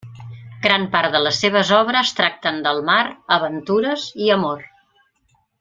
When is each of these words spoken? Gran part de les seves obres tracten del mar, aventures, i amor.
Gran 0.61 0.87
part 0.95 1.13
de 1.17 1.21
les 1.25 1.41
seves 1.43 1.69
obres 1.81 2.15
tracten 2.21 2.59
del 2.69 2.83
mar, 2.89 2.99
aventures, 3.39 4.11
i 4.29 4.37
amor. 4.41 4.69